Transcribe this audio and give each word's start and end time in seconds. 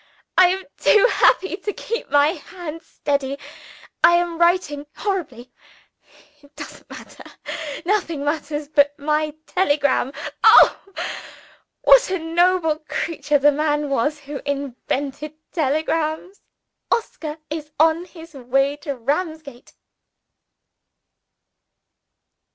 I 0.35 0.47
am 0.47 0.63
too 0.77 1.07
happy 1.11 1.55
to 1.57 1.73
keep 1.73 2.09
my 2.09 2.29
hand 2.29 2.81
steady 2.81 3.37
I 4.03 4.13
am 4.15 4.39
writing 4.39 4.87
horribly. 4.95 5.51
It 6.41 6.55
doesn't 6.55 6.89
matter: 6.89 7.23
nothing 7.85 8.25
matters 8.25 8.67
but 8.67 8.97
my 8.97 9.35
telegram. 9.45 10.11
(Oh, 10.43 10.79
what 11.83 12.09
a 12.09 12.17
noble 12.17 12.79
creature 12.89 13.37
the 13.37 13.51
man 13.51 13.91
was 13.91 14.21
who 14.21 14.41
invented 14.43 15.35
telegrams!) 15.51 16.41
Oscar 16.89 17.37
is 17.51 17.69
on 17.79 18.05
his 18.05 18.33
way 18.33 18.77
to 18.77 18.95
Ramsgate! 18.95 19.73